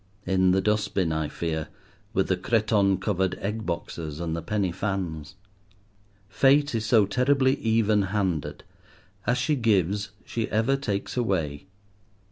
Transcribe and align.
In 0.25 0.49
the 0.49 0.61
dustbin, 0.61 1.11
I 1.11 1.27
fear, 1.27 1.67
with 2.11 2.27
the 2.27 2.35
cretonne 2.35 2.97
covered 2.97 3.35
egg 3.39 3.67
boxes 3.67 4.19
and 4.19 4.35
the 4.35 4.41
penny 4.41 4.71
fans. 4.71 5.35
Fate 6.27 6.73
is 6.73 6.87
so 6.87 7.05
terribly 7.05 7.57
even 7.57 8.01
handed. 8.09 8.63
As 9.27 9.37
she 9.37 9.55
gives 9.55 10.09
she 10.25 10.49
ever 10.49 10.75
takes 10.75 11.17
away. 11.17 11.67